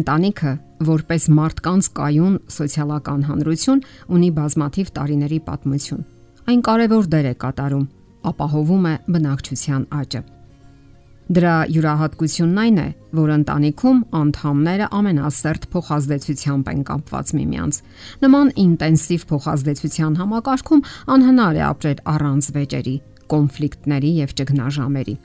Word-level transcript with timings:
Ընտանիքը, 0.00 0.50
որպես 0.88 1.24
մարդկանց 1.36 1.86
կայուն 1.98 2.36
սոցիալական 2.54 3.24
հանրություն, 3.28 3.80
ունի 4.16 4.28
բազմաթիվ 4.38 4.92
տարիների 4.96 5.38
պատմություն։ 5.44 6.04
Այն 6.48 6.60
կարևոր 6.68 7.08
դեր 7.12 7.26
է 7.30 7.32
կատարում, 7.42 7.82
ապահովում 8.30 8.86
է 8.90 8.94
բնակչության 9.16 9.82
աճը։ 10.00 10.22
Դրա 11.30 11.56
յուրահատկությունն 11.74 12.62
այն 12.62 12.78
է, 12.80 12.86
որ 13.20 13.28
ընտանիքում 13.34 13.98
անդամները 14.20 14.88
ամենասերտ 14.98 15.68
փոխազդեցությամբ 15.74 16.70
են 16.72 16.80
կապված 16.88 17.34
միմյանց։ 17.38 17.82
Նման 18.24 18.50
ինտենսիվ 18.64 19.26
փոխազդեցության 19.30 20.18
համակարգում 20.22 20.82
անհնար 21.14 21.60
է 21.60 21.62
ապրել 21.68 22.02
առանց 22.14 22.50
վեճերի, 22.56 22.96
կոնֆլիկտների 23.30 24.10
եւ 24.16 24.34
ճգնաժամերի։ 24.40 25.16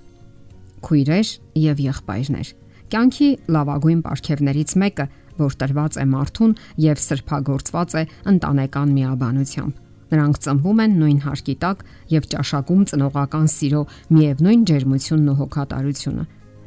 Քույրեր 0.85 1.34
եւ 1.63 1.84
եղբայրներ 1.90 2.54
Կյանքի 2.94 3.30
լավագույն 3.55 4.02
ապարքևներից 4.05 4.73
մեկը, 4.81 5.05
որ 5.39 5.55
տրված 5.62 5.98
է 5.98 6.05
մարդուն 6.12 6.52
եւ 6.85 7.02
սրբագործված 7.05 7.95
է 7.95 8.03
ընտանեկան 8.31 8.93
միաբանությամբ։ 8.95 9.81
Նրանք 10.16 10.39
ծնվում 10.45 10.81
են 10.85 10.98
նույն 11.02 11.20
հարկի 11.26 11.55
տակ 11.66 11.79
եւ 12.13 12.27
ճաշակում 12.31 12.84
ծնողական 12.91 13.48
սիրո 13.55 13.81
միևնույն 14.16 14.66
ջերմությունն 14.70 15.31
ու 15.34 15.38
հոգատարությունը։ 15.41 16.26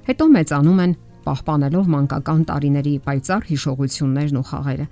Հետո 0.09 0.25
մեծանում 0.35 0.81
են 0.85 0.95
պահպանելով 1.29 1.91
մանկական 1.95 2.43
տարիների 2.49 2.95
պայծառ 3.07 3.43
հիշողություններն 3.49 4.39
ու 4.39 4.47
խաղերը, 4.49 4.87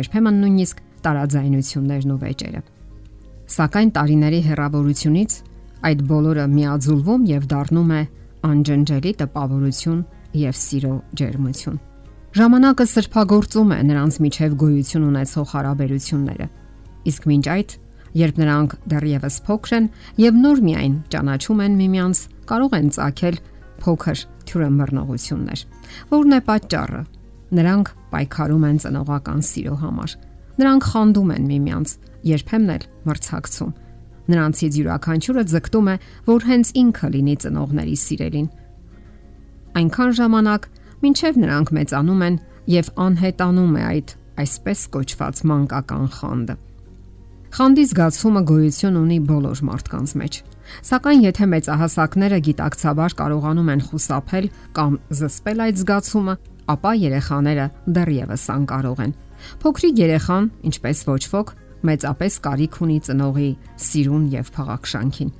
երբեմն 0.00 0.40
նույնիսկ 0.40 0.82
տարաձայնություններն 1.04 2.14
ու 2.14 2.18
վեճերը։ 2.24 2.60
Սակայն 3.50 3.90
տարիների 3.96 4.40
հեռավորությունից 4.46 5.36
այդ 5.90 6.02
բոլորը 6.10 6.44
միաձուլվում 6.54 7.22
եւ 7.30 7.46
դառնում 7.50 7.90
է 7.90 8.02
անջնջելի 8.50 9.12
տպավորություն 9.20 10.00
եւ 10.36 10.56
սիրո 10.60 10.94
ջերմություն։ 11.18 11.78
Ժամանակը 12.30 12.84
սրբագործում 12.86 13.70
է 13.74 13.78
նրանց 13.90 14.16
միջև 14.22 14.52
գոյություն 14.60 15.06
ունեցող 15.10 15.46
հարաբերությունները։ 15.50 16.46
Իսկ 17.10 17.26
մինչ 17.30 17.46
այդ, 17.54 17.72
երբ 18.20 18.38
նրանք 18.40 18.76
դեռևս 18.92 19.38
փոքր 19.46 19.74
են 19.80 19.88
եւ 20.22 20.38
նոր 20.44 20.62
միայն 20.66 20.94
ճանաչում 21.10 21.62
են 21.66 21.74
միմյանց, 21.80 22.22
կարող 22.50 22.76
են 22.78 22.88
ցակել 22.96 23.40
փոքր 23.80 24.22
թյուրամռնողություններ։ 24.50 25.60
Որն 26.10 26.36
է 26.36 26.40
պատճառը։ 26.50 27.02
Նրանք 27.50 27.92
պայքարում 28.14 28.64
են 28.70 28.80
ծնողական 28.84 29.40
սիրո 29.50 29.76
համար։ 29.80 30.16
Նրանք 30.60 30.86
խանդում 30.90 31.30
են 31.34 31.44
միմյանց, 31.50 31.94
երբեմն 32.30 32.72
էլ 32.76 32.84
մրցակցում։ 33.10 33.76
Նրանցից 34.30 34.76
յուրաքանչյուրը 34.80 35.44
ձգտում 35.50 35.88
է, 35.90 35.94
որ 36.30 36.44
հենց 36.50 36.72
ինքը 36.80 37.08
լինի 37.10 37.36
ծնողների 37.42 37.96
սիրելին 38.04 38.48
այնքան 39.80 40.12
ժամանակ, 40.20 40.66
մինչև 41.00 41.38
նրանք 41.44 41.72
մեծանում 41.76 42.24
են 42.26 42.40
եւ 42.70 42.90
անհետանում 43.06 43.76
է 43.80 43.84
այդ 43.90 44.14
այսպես 44.40 44.80
կոչված 44.94 45.42
մանկական 45.50 46.06
խանդը։ 46.16 46.56
Խանդի 47.50 47.84
զգացումը 47.90 48.42
գոյություն 48.46 48.98
ունի 49.00 49.18
բոլոր 49.26 49.60
մարդկանց 49.70 50.12
մեջ։ 50.20 50.36
Սակայն 50.86 51.24
եթե 51.24 51.46
մեծահասակները 51.50 52.38
գիտակցաբար 52.46 53.16
կարողանում 53.20 53.70
են 53.74 53.82
խուսափել 53.90 54.46
կամ 54.76 54.92
զսպել 55.20 55.62
այդ 55.66 55.80
զգացումը, 55.80 56.34
ապա 56.70 56.92
երեխաները 57.00 57.66
դեռևս 57.96 58.44
անկարող 58.54 59.02
են։ 59.06 59.14
Փոքրիկ 59.64 60.00
երեխան, 60.04 60.48
ինչպես 60.70 61.02
ոչ 61.10 61.22
ոք, 61.34 61.52
մեծապես 61.90 62.38
կարիք 62.44 62.78
ունի 62.84 62.98
ծնողի 63.08 63.50
սիրուն 63.80 64.24
եւ 64.36 64.50
փաղաքշանքին։ 64.54 65.30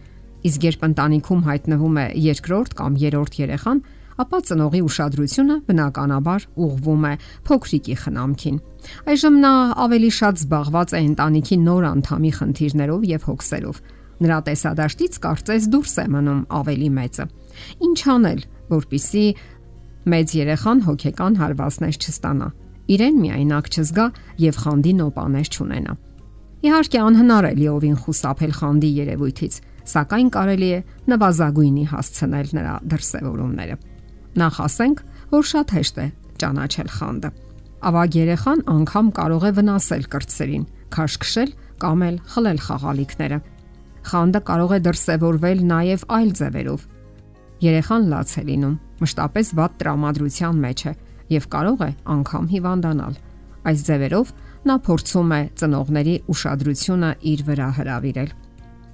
Իսկ 0.50 0.66
երբ 0.66 0.84
ընտանիքում 0.88 1.42
հայտնվում 1.46 1.98
է 2.00 2.06
երկրորդ 2.26 2.76
կամ 2.80 2.94
երրորդ 3.00 3.34
երեխան, 3.40 3.82
ապա 4.20 4.38
ծնողի 4.48 4.80
ուշադրությունը 4.86 5.56
բնականաբար 5.68 6.44
ուղվում 6.66 7.04
է 7.10 7.12
փոքրիկի 7.48 7.96
խնամքին։ 8.00 8.56
Այժմ 9.12 9.38
նա 9.44 9.52
ավելի 9.84 10.10
շատ 10.18 10.40
զբաղված 10.40 10.92
է 10.92 11.00
ընտանիքի 11.10 11.56
նոր 11.64 11.86
անդամի 11.90 12.32
խնդիրներով 12.40 13.06
եւ 13.10 13.26
հոգսերով։ 13.30 13.80
Նրա 14.20 14.38
տեսադաշտից 14.50 15.14
կարծես 15.24 15.68
դուրս 15.72 15.94
է 16.00 16.04
մնում 16.12 16.40
ավելի 16.60 16.90
մեծը։ 17.00 17.24
Ինչ 17.86 18.00
անել, 18.14 18.40
որpիսի 18.70 19.24
մեծ 20.10 20.34
երեխան 20.40 20.78
հոգեկան 20.90 21.38
հարվածներ 21.40 21.96
չստանա, 22.00 22.48
իրեն 22.90 23.16
միայնակ 23.20 23.70
չզգա 23.70 24.06
եւ 24.44 24.60
խանդի 24.60 24.92
նոպաներ 25.00 25.50
չունենա։ 25.50 25.94
Իհարկե 26.60 26.98
անհնար 27.00 27.46
է 27.48 27.52
լիովին 27.60 28.00
խուսափել 28.04 28.52
խանդի 28.60 28.90
երևույթից, 29.00 29.54
սակայն 29.90 30.28
կարելի 30.36 30.68
է 30.76 30.80
նվազագույնի 31.08 31.84
հասցնել 31.94 32.50
նրա 32.60 32.74
դրսևորումները։ 32.92 33.76
Նախ 34.38 34.58
ասենք, 34.62 35.00
որ 35.30 35.46
շատ 35.50 35.72
հեշտ 35.74 35.96
է 35.98 36.06
ճանաչել 36.40 36.90
խանդը։ 36.96 37.30
Ավագ 37.90 38.16
երեխան 38.20 38.60
անգամ 38.70 39.06
կարող 39.16 39.44
է 39.48 39.50
վնասել 39.56 40.04
կրծերին, 40.12 40.64
քաշքշել 40.94 41.50
կամ 41.80 42.04
էլ 42.06 42.16
խլել 42.30 42.60
խաղալիքները։ 42.66 43.38
Խանդը 44.10 44.40
կարող 44.50 44.74
է 44.76 44.78
դրսևորվել 44.86 45.62
նաև 45.70 46.04
այլ 46.16 46.30
ձևերով։ 46.40 46.84
Երեխան 47.60 48.06
լաց 48.10 48.30
է 48.40 48.42
լինում, 48.50 48.76
մշտապես 49.00 49.50
վատ 49.60 49.74
տրամադրության 49.80 50.60
մեջ 50.60 50.84
է 50.90 50.92
եւ 51.30 51.48
կարող 51.54 51.82
է 51.84 51.90
անգամ 52.14 52.46
հիվանդանալ։ 52.54 53.18
Այս 53.70 53.82
ձևերով 53.90 54.30
նա 54.70 54.76
փորձում 54.86 55.34
է 55.36 55.40
ծնողների 55.60 56.14
ուշադրությունը 56.32 57.10
իր 57.32 57.42
վրա 57.50 57.68
հրավիրել։ 57.80 58.30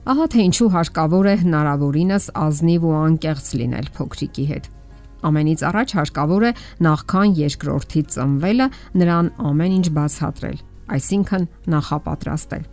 Ահա 0.07 0.27
թե 0.33 0.41
ինչու 0.47 0.71
հարկավոր 0.77 1.27
է 1.27 1.37
հնարավորինս 1.43 2.27
ազնիվ 2.47 2.87
ու 2.87 2.97
անկեղծ 3.03 3.47
լինել 3.61 3.89
փոքրիկի 3.97 4.45
հետ։ 4.51 4.69
Ամենից 5.27 5.63
առաջ 5.67 5.93
հարկավոր 5.99 6.47
է 6.47 6.51
նախքան 6.87 7.35
երկրորդի 7.41 8.03
ծնվելը 8.15 8.67
նրան 9.01 9.29
ամեն 9.51 9.77
ինչ 9.77 9.87
բացատրել, 9.97 10.59
այսինքն 10.97 11.47
նախապատրաստել։ 11.75 12.65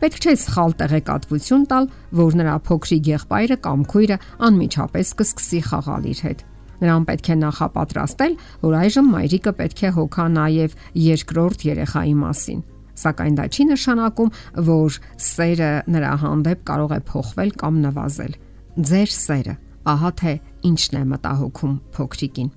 Պետք 0.00 0.20
չէ 0.24 0.34
սխալ 0.40 0.74
տեղեկատվություն 0.80 1.64
տալ, 1.68 1.88
որ 2.16 2.36
նրա 2.40 2.54
փոքրիկ 2.70 3.08
եղբայրը 3.10 3.56
կամ 3.66 3.80
քույրը 3.90 4.16
անմիջապես 4.48 5.10
կսկսի 5.20 5.60
խաղալ 5.66 6.06
իր 6.10 6.22
հետ։ 6.24 6.44
Նրան 6.80 7.06
պետք 7.10 7.26
է 7.28 7.36
նախապատրաստել, 7.40 8.36
որ 8.64 8.76
այժմ 8.80 9.10
մայրիկը 9.12 9.52
պետք 9.60 9.82
է 9.84 9.90
հոգա 9.98 10.26
նաև 10.40 10.76
երկրորդ 11.04 11.64
երեխայի 11.68 12.14
մասին։ 12.20 12.62
Սակայն 13.00 13.36
դա 13.36 13.44
չի 13.50 13.66
նշանակում, 13.74 14.30
որ 14.70 14.96
սերը 15.28 15.72
նրա 15.92 16.14
հանդեպ 16.24 16.64
կարող 16.70 16.94
է 16.96 17.00
փոխվել 17.10 17.52
կամ 17.60 17.82
նվազել։ 17.84 18.38
Ձեր 18.80 19.12
սերը 19.20 19.54
ահա 19.88 20.10
թե 20.20 20.32
ինչն 20.68 20.96
է 21.00 21.02
մտահոգում 21.10 21.74
փոքրիկին։ 21.96 22.48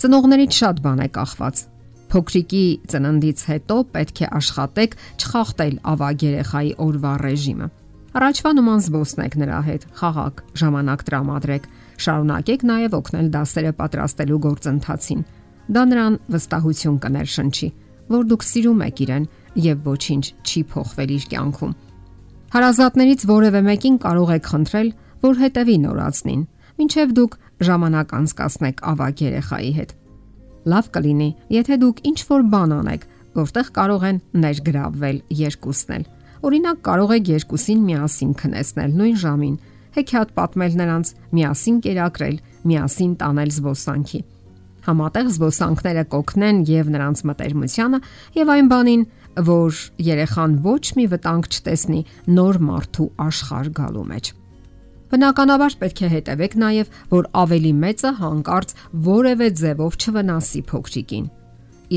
Ծնողներից 0.00 0.56
շատ 0.60 0.80
բան 0.84 1.02
է 1.04 1.08
կախված։ 1.16 1.62
Փոքրիկի 2.10 2.62
ծննդից 2.90 3.42
հետո 3.50 3.76
պետք 3.94 4.22
է 4.24 4.28
աշխատեք 4.40 4.96
չխախտել 5.20 5.74
ավագ 5.92 6.24
երեխայի 6.26 6.72
օրվա 6.86 7.12
ռեժիմը։ 7.22 7.68
Առաջվա 8.10 8.50
նման 8.58 8.80
զբոսնեք 8.82 9.34
նրա 9.38 9.58
հետ, 9.68 9.82
խաղակ, 10.00 10.40
ժամանակ 10.60 11.04
տրամադրեք, 11.06 11.68
շարունակեք 12.02 12.64
նաև 12.70 12.96
օգնել 12.98 13.28
դասերը 13.36 13.72
պատրաստելու 13.78 14.40
գործընթացին։ 14.46 15.20
Դա 15.70 15.82
նրան 15.90 16.16
վստահություն 16.34 16.98
կներշնչի, 17.04 17.68
որ 18.10 18.24
դուք 18.30 18.46
սիրում 18.50 18.82
եք 18.88 19.02
իրեն 19.06 19.28
եւ 19.70 19.86
ոչինչ 19.86 20.24
չի 20.42 20.62
փոխվել 20.74 21.14
իր 21.14 21.26
կյանքում։ 21.30 21.76
Հարազատներից 22.50 23.22
որևէ 23.30 23.60
մեկին 23.70 23.96
կարող 24.02 24.30
եք 24.34 24.48
խնդրել, 24.50 24.88
որ 25.22 25.34
հետևի 25.44 25.76
նորածնին, 25.86 26.42
ինչև 26.84 27.14
դուք 27.16 27.36
ժամանակ 27.66 28.14
անցկացնեք 28.20 28.82
ավագ 28.90 29.22
երեխայի 29.26 29.72
հետ։ 29.80 29.90
Լավ 30.70 30.88
կլինի, 30.94 31.28
եթե 31.56 31.76
դուք 31.80 32.00
ինչ 32.10 32.18
որ 32.30 32.42
բան 32.54 32.74
անեք, 32.76 33.04
որտեղ 33.40 33.68
կարող 33.76 34.06
են 34.10 34.18
ներգրավվել 34.44 35.18
երկուսն 35.40 35.94
էլ։ 35.96 36.04
Օրինակ 36.40 36.82
կարող 36.88 37.14
եք 37.16 37.30
երկուսին 37.30 37.80
միասին 37.90 38.32
քնեցնել 38.40 38.92
նույն 39.00 39.16
ժամին, 39.20 39.56
հեքիաթ 39.96 40.34
պատմել 40.40 40.76
նրանց, 40.80 41.12
միասին 41.36 41.78
կերակրել, 41.84 42.36
միասին 42.70 43.12
տանել 43.20 43.54
զբոսանքի։ 43.60 44.20
Համատեղ 44.80 45.30
զբոսանքները 45.36 46.04
կօգնեն 46.14 46.60
եւ 46.70 46.92
նրանց 46.96 47.22
մտերմությանը 47.30 48.00
եւ 48.40 48.52
այն 48.56 48.70
բանին, 48.72 49.06
որ 49.50 49.80
երեխան 50.10 50.58
ոչ 50.64 50.84
մի 50.96 51.06
վտանգ 51.14 51.50
չտեսնի 51.50 52.04
նոր 52.40 52.60
մարդու 52.70 53.10
աշխարհ 53.28 53.74
գալու 53.76 54.06
մեջ։ 54.10 54.32
Բնականաբար 55.10 55.74
պետք 55.80 56.00
է 56.06 56.08
հետևեք 56.10 56.52
նաև, 56.62 56.90
որ 57.10 57.28
ավելի 57.40 57.70
մեծը 57.82 58.10
հանկարծ 58.20 58.74
որևէ 59.10 59.48
ձևով 59.60 59.96
չվնասի 59.98 60.60
փոքրիկին։ 60.70 61.24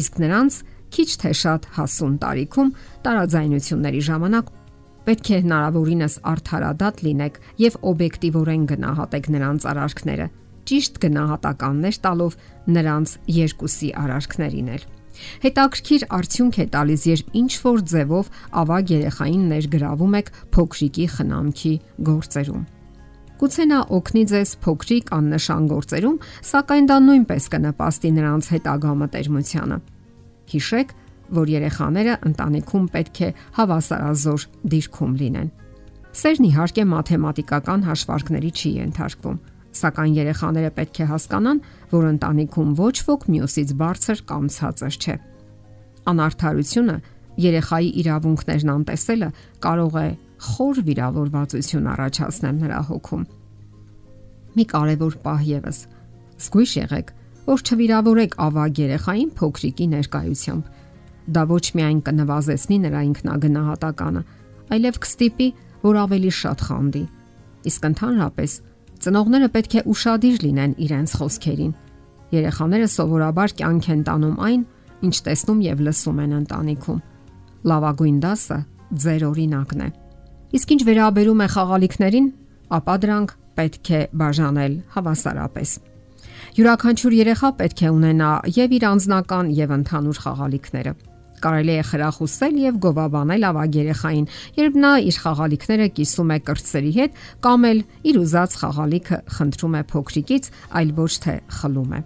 Իսկ 0.02 0.18
նրանց 0.24 0.58
քիչ 0.94 1.10
թե 1.22 1.32
շատ 1.44 1.68
հասուն 1.78 2.16
տարիքում 2.24 2.74
տարաձայնությունների 3.06 4.02
ժամանակ 4.10 4.50
պետք 5.04 5.30
է 5.30 5.40
հնարավորինս 5.44 6.16
արդարադատ 6.34 7.02
լինեք 7.06 7.40
եւ 7.64 7.78
օբյեկտիվորեն 7.94 8.68
գնահատեք 8.74 9.30
նրանց 9.36 9.66
արարքները, 9.74 10.28
ճիշտ 10.74 11.02
գնահատականներ 11.06 11.98
տալով 12.04 12.38
նրանց 12.78 13.18
երկուսի 13.38 13.90
արարքներին 14.04 14.70
էլ։ 14.74 14.86
Հետաքրքիր 15.44 16.06
արդյունք 16.18 16.56
է 16.64 16.66
տալիս, 16.74 17.04
երբ 17.14 17.36
ինչ 17.44 17.52
որ 17.62 17.84
ձևով 17.94 18.32
ավագ 18.64 18.94
երեխային 18.98 19.44
ներգրավում 19.54 20.16
եք 20.24 20.32
փոքրիկի 20.58 21.12
խնամքի 21.18 21.74
գործերում։ 22.10 22.64
Գուցե 23.44 23.64
նա 23.68 23.78
օգնի 23.92 24.22
ձեզ 24.32 24.52
փոքրիկ 24.64 25.10
աննշան 25.12 25.64
գործերում, 25.68 26.14
սակայն 26.48 26.86
դա 26.88 26.96
նույնպես 27.04 27.48
կնպաստի 27.52 28.12
նրանց 28.16 28.48
հետագա 28.54 28.92
մտերմությանը։ 29.02 29.78
Հիշեք, 30.54 30.94
որ 31.36 31.52
երեխաները 31.52 32.14
ընտանիքում 32.30 32.86
պետք 32.94 33.20
է 33.28 33.30
հավասարազոր 33.60 34.46
դիրքում 34.72 35.18
լինեն։ 35.20 35.52
Սերն 36.24 36.48
իհարկե 36.54 36.88
մաթեմատիկական 36.94 37.86
հաշվարկների 37.92 38.52
չի 38.64 38.72
ենթարկվում, 38.80 39.38
սակայն 39.84 40.18
երեխաները 40.24 40.72
պետք 40.80 41.04
է 41.04 41.08
հասկանան, 41.12 41.64
որ 41.92 42.04
ընտանիքում 42.14 42.74
ոչ 42.80 42.96
ոք 43.12 43.28
մյուսից 43.34 43.76
բարձր 43.84 44.24
կամ 44.32 44.44
ցածր 44.56 45.00
չէ։ 45.04 45.16
Անարթարությունը 46.14 46.96
երեխայի 47.44 47.90
իրավունքներն 48.04 48.72
անտեսելը 48.78 49.30
կարող 49.68 50.00
է 50.00 50.08
խոր 50.44 50.84
վիրավորվածություն 50.88 51.90
առաջացնել 51.94 52.56
նրա 52.64 52.80
հոգում։ 52.90 53.26
Մի 54.54 54.64
կարևոր 54.74 55.14
պահ 55.26 55.42
եւս. 55.50 55.78
զգույշ 56.44 56.72
եղեք, 56.84 57.08
որ 57.48 57.60
չվիրավորեք 57.68 58.34
ավագ 58.48 58.80
երեխային 58.84 59.30
փոքրիկի 59.38 59.86
ներկայությամբ 59.94 60.64
Դա 61.24 61.44
ոչ 61.48 61.64
միայն 61.78 62.00
կնվազեցնի 62.04 62.78
նրա 62.84 63.02
ինքնագնահատականը, 63.08 64.22
այլև 64.76 65.00
կստիպի, 65.04 65.48
որ 65.84 66.00
ավելի 66.04 66.32
շատ 66.40 66.64
խանդի։ 66.68 67.04
Իսկ 67.72 67.88
ընդհանրապես 67.90 68.56
ծնողները 69.04 69.50
պետք 69.56 69.74
է 69.80 69.84
ուրախadir 69.94 70.44
լինեն 70.44 70.76
իրենց 70.84 71.16
խոսքերին։ 71.20 71.74
Երեխաները 72.34 72.88
սովորաբար 72.92 73.56
կյանք 73.64 73.90
են 73.94 74.06
տանում 74.10 74.38
այն, 74.52 74.62
ինչ 75.08 75.16
տեսնում 75.24 75.64
եւ 75.64 75.84
լսում 75.88 76.22
են 76.24 76.38
ընտանիքում։ 76.44 77.04
Լավագույն 77.72 78.18
դասը 78.24 78.60
ձեր 79.04 79.28
օրինակն 79.32 79.84
է։ 79.84 79.90
Իսկ 80.54 80.74
ինչ 80.74 80.82
վերաբերում 80.90 81.40
է 81.44 81.48
խաղալիքներին, 81.54 82.28
ապա 82.78 82.96
դրանք 83.04 83.32
պետք 83.58 83.90
է 83.94 84.02
բաժանել 84.22 84.76
հավասարապես։ 84.94 85.72
Յուրաքանչյուր 86.54 87.16
երեխա 87.18 87.50
պետք 87.64 87.82
է 87.82 87.90
ունենա 87.94 88.30
եւ 88.58 88.78
իր 88.78 88.86
անձնական 88.92 89.50
եւ 89.58 89.74
ընդհանուր 89.80 90.22
խաղալիքները 90.24 90.94
կարելի 91.44 91.74
է 91.76 91.84
խրախուսել 91.90 92.60
եւ 92.62 92.78
գովաբանել 92.86 93.46
ավագ 93.50 93.74
երեխային, 93.80 94.28
երբ 94.60 94.78
նա 94.84 94.92
իր 95.10 95.18
խաղալիքները 95.24 95.88
կիսում 95.98 96.32
է 96.32 96.38
կրծերի 96.48 96.94
հետ 97.00 97.20
կամ 97.44 97.68
էլ 97.74 97.84
իր 98.14 98.22
ուզած 98.22 98.56
խաղալիքը 98.62 99.20
խնդրում 99.38 99.76
է 99.76 99.84
փոքրիկից, 99.92 100.50
այլ 100.80 100.96
ոչ 101.02 101.12
թե 101.26 101.36
խլում 101.60 101.92
է։ 101.98 102.02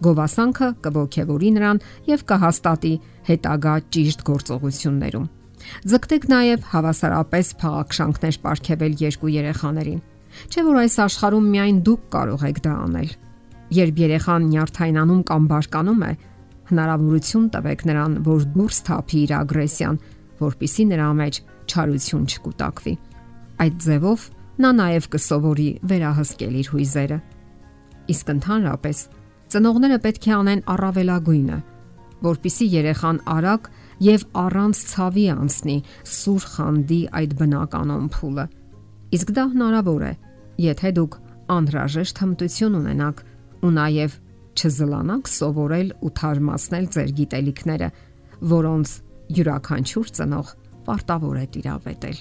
Գովասանքը 0.00 0.70
կողքեվորի 0.86 1.50
նրան 1.58 1.82
եւ 2.14 2.24
կհաստատի 2.30 2.94
հետագա 3.26 3.74
ճիշտ 3.96 4.26
գործողություններում։ 4.30 5.28
Ձգտեք 5.90 6.24
նաև 6.30 6.64
հավասարապես 6.70 7.50
փաղաքշանքներ 7.60 8.38
ապարգևել 8.40 8.94
երկու 9.00 9.32
երեխաներին։ 9.34 10.00
Չէ 10.50 10.64
որ 10.66 10.78
այս 10.80 10.96
աշխարհում 11.04 11.46
միայն 11.54 11.78
դուք 11.86 12.02
կարող 12.14 12.44
եք 12.50 12.58
դա 12.64 12.74
անել։ 12.86 13.10
Երբ 13.70 14.00
երեխան 14.00 14.46
նյարդայնանում 14.50 15.22
կամ 15.30 15.46
բարկանում 15.50 16.02
է, 16.06 16.12
հնարավորություն 16.70 17.46
տվեք 17.54 17.84
նրան, 17.90 18.12
որ 18.26 18.44
դուրս 18.54 18.78
թափի 18.86 19.18
իր 19.20 19.32
ագրեսիան, 19.40 20.00
որpիսի 20.40 20.84
նրա 20.90 21.08
մեջ 21.20 21.40
չարություն 21.70 22.24
չկուտակվի։ 22.30 22.94
Այդ 23.60 23.74
ձևով 23.84 24.26
նա 24.60 24.70
նաև 24.80 25.08
կսովորի 25.14 25.68
վերահսկել 25.90 26.54
իր 26.60 26.70
հույզերը։ 26.74 27.18
Իսկ 28.10 28.32
ընդհանրապես 28.34 29.02
ծնողները 29.50 29.98
պետք 30.04 30.26
է 30.30 30.32
անեն 30.40 30.62
առավելագույնը, 30.74 31.58
որpիսի 32.26 32.66
երեխան 32.74 33.20
արագ 33.34 33.70
եւ 34.00 34.24
առանց 34.40 34.80
ցավի 34.90 35.24
անցնի 35.34 35.76
սուր 36.14 36.46
խանդի 36.54 37.00
այդ 37.20 37.34
բնականon 37.40 38.08
փուլը։ 38.14 38.46
Իսկ 39.16 39.32
դա 39.36 39.44
հնարավոր 39.52 40.02
է, 40.06 40.12
եթե 40.70 40.92
դուք 40.96 41.18
անհրաժեշտ 41.56 42.22
հմտություն 42.24 42.78
ունենաք 42.80 43.22
ու 43.60 43.72
նաև 43.76 44.16
չզլանաք 44.60 45.30
սովորել 45.34 45.92
ու 46.00 46.12
թարմացնել 46.20 46.90
ձեր 46.96 47.14
գիտելիքները, 47.20 47.88
որոնց 48.50 48.96
յուրաքանչյուր 49.36 50.12
ծնող 50.20 50.52
պարտավոր 50.88 51.40
է 51.40 51.46
տիրապետել։ 51.54 52.20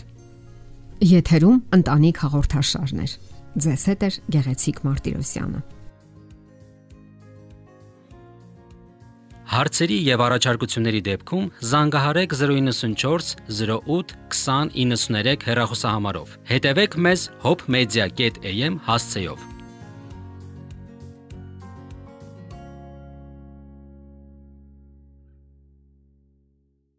Եթերում 1.09 1.59
ընտանիք 1.79 2.23
հաղորդաշարներ։ 2.25 3.11
Ձեզ 3.59 3.83
հետ 3.89 4.01
է 4.03 4.09
Գեղեցիկ 4.35 4.81
Մարտիրոսյանը։ 4.85 5.78
Հարցերի 9.49 9.95
եւ 10.05 10.21
առաջարկությունների 10.27 10.99
դեպքում 11.07 11.45
զանգահարեք 11.71 12.35
094 12.37 13.31
08 13.49 14.13
2093 14.37 15.47
հեռախոսահամարով։ 15.49 16.35
Հետևեք 16.53 16.99
մեզ 17.09 17.29
hopmedia.am 17.45 18.83
հասցեով։ 18.89 19.58